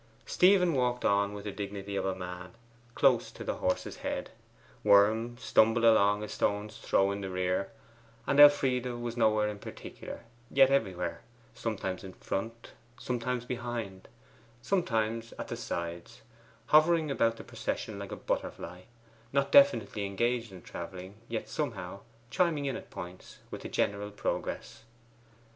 [0.25, 2.53] Stephen walked with the dignity of a man
[2.95, 4.31] close to the horse's head,
[4.83, 7.71] Worm stumbled along a stone's throw in the rear,
[8.25, 11.21] and Elfride was nowhere in particular, yet everywhere;
[11.53, 14.07] sometimes in front, sometimes behind,
[14.59, 16.23] sometimes at the sides,
[16.73, 18.81] hovering about the procession like a butterfly;
[19.31, 21.99] not definitely engaged in travelling, yet somehow
[22.31, 24.81] chiming in at points with the general progress.